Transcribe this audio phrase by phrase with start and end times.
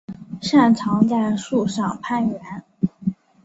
[0.41, 2.41] 擅长在树上攀援。